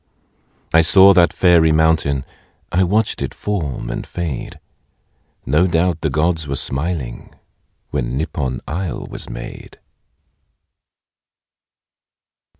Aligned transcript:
I 0.73 0.81
saw 0.81 1.13
that 1.13 1.31
fairy 1.31 1.71
mountain.... 1.71 2.25
I 2.71 2.83
watched 2.83 3.21
it 3.21 3.35
form 3.35 3.91
and 3.91 4.03
fade. 4.07 4.59
No 5.45 5.67
doubt 5.67 6.01
the 6.01 6.09
gods 6.09 6.47
were 6.47 6.55
smiling, 6.55 7.35
When 7.91 8.17
Nippon 8.17 8.61
isle 8.67 9.05
was 9.05 9.29
made. 9.29 9.77